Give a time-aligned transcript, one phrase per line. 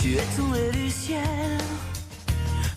[0.00, 1.20] Tu es tombé du ciel,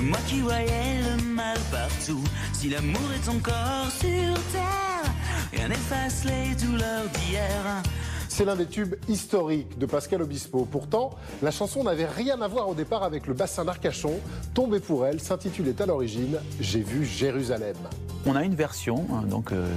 [0.00, 2.22] moi qui voyais le mal partout.
[2.52, 5.12] Si l'amour est encore sur terre,
[5.52, 7.82] rien n'efface les douleurs d'hier.
[8.28, 10.64] C'est l'un des tubes historiques de Pascal Obispo.
[10.70, 11.10] Pourtant,
[11.42, 14.18] la chanson n'avait rien à voir au départ avec le bassin d'Arcachon.
[14.54, 17.76] Tombé pour elle s'intitulait à l'origine J'ai vu Jérusalem.
[18.24, 19.52] On a une version, hein, donc.
[19.52, 19.68] euh,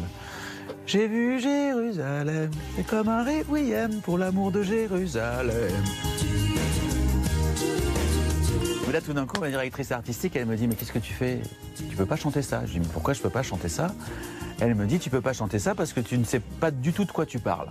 [0.88, 5.74] J'ai vu Jérusalem, c'est comme un requiem pour l'amour de Jérusalem.
[8.96, 11.42] Là, tout d'un coup, ma directrice artistique, elle me dit Mais qu'est-ce que tu fais?
[11.76, 13.94] Tu peux pas chanter ça Je dis Mais pourquoi je peux pas chanter ça?
[14.62, 16.94] Elle me dit Tu peux pas chanter ça parce que tu ne sais pas du
[16.94, 17.68] tout de quoi tu parles.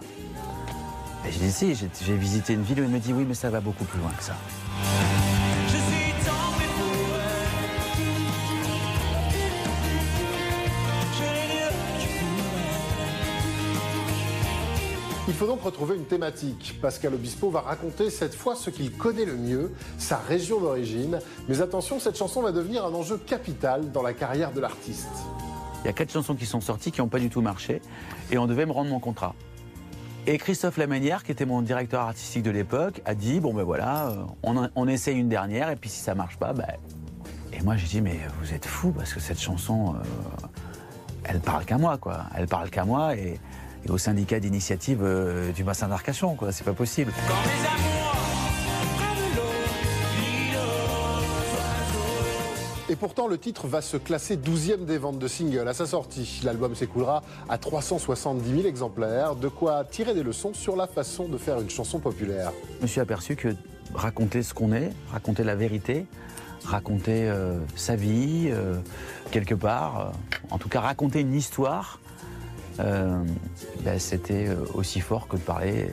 [1.26, 3.48] Et je dis Si, j'ai visité une ville où elle me dit Oui, mais ça
[3.48, 4.36] va beaucoup plus loin que ça.
[15.26, 16.78] Il faut donc retrouver une thématique.
[16.82, 21.18] Pascal Obispo va raconter cette fois ce qu'il connaît le mieux, sa région d'origine.
[21.48, 25.08] Mais attention, cette chanson va devenir un enjeu capital dans la carrière de l'artiste.
[25.82, 27.80] Il y a quatre chansons qui sont sorties qui n'ont pas du tout marché
[28.30, 29.34] et on devait me rendre mon contrat.
[30.26, 34.08] Et Christophe Lamanière, qui était mon directeur artistique de l'époque, a dit bon ben voilà,
[34.08, 36.66] euh, on, essaye une dernière et puis si ça marche pas, ben.
[37.52, 40.46] Et moi j'ai dit mais vous êtes fou parce que cette chanson, euh,
[41.24, 43.38] elle parle qu'à moi quoi, elle parle qu'à moi et,
[43.86, 47.12] et au syndicat d'initiative euh, du bassin d'Arcachon quoi, c'est pas possible.
[47.26, 48.14] Quand amours
[52.90, 56.42] Et pourtant, le titre va se classer 12e des ventes de singles à sa sortie.
[56.44, 61.36] L'album s'écoulera à 370 000 exemplaires, de quoi tirer des leçons sur la façon de
[61.36, 62.52] faire une chanson populaire.
[62.78, 63.56] Je me suis aperçu que
[63.94, 66.06] raconter ce qu'on est, raconter la vérité,
[66.64, 68.76] raconter euh, sa vie, euh,
[69.32, 71.98] quelque part, euh, en tout cas raconter une histoire,
[72.80, 73.22] euh,
[73.80, 75.88] ben, c'était euh, aussi fort que de parler,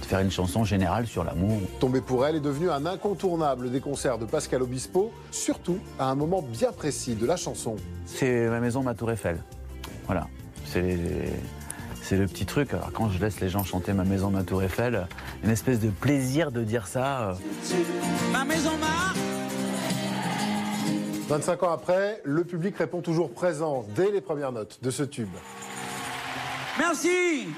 [0.00, 1.60] de faire une chanson générale sur l'amour.
[1.80, 6.14] Tomber pour elle est devenu un incontournable des concerts de Pascal Obispo, surtout à un
[6.14, 7.76] moment bien précis de la chanson.
[8.06, 9.42] C'est ma maison, ma tour Eiffel.
[10.06, 10.26] Voilà.
[10.64, 10.98] C'est
[12.08, 12.72] c'est le petit truc.
[12.72, 15.06] Alors, quand je laisse les gens chanter ma maison, ma tour Eiffel,
[15.44, 17.32] une espèce de plaisir de dire ça.
[17.32, 17.34] euh,
[18.32, 19.12] ma maison m'a
[21.28, 25.28] 25 ans après, le public répond toujours présent dès les premières notes de ce tube.
[26.78, 27.48] Merci